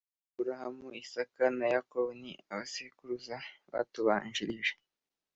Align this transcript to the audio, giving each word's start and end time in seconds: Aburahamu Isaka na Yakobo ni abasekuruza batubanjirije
Aburahamu 0.31 0.87
Isaka 1.03 1.43
na 1.57 1.67
Yakobo 1.73 2.09
ni 2.21 2.31
abasekuruza 2.51 3.35
batubanjirije 3.71 4.73